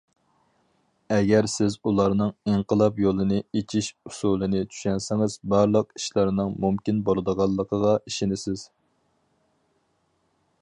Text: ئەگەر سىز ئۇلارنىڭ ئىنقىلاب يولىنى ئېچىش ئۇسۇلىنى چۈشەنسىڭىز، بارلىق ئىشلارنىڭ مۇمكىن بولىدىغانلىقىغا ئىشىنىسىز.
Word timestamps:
ئەگەر 1.15 1.47
سىز 1.55 1.75
ئۇلارنىڭ 1.89 2.31
ئىنقىلاب 2.53 2.97
يولىنى 3.03 3.37
ئېچىش 3.59 3.89
ئۇسۇلىنى 4.11 4.63
چۈشەنسىڭىز، 4.71 5.35
بارلىق 5.53 5.93
ئىشلارنىڭ 6.01 6.57
مۇمكىن 6.65 7.05
بولىدىغانلىقىغا 7.11 7.93
ئىشىنىسىز. 8.01 8.69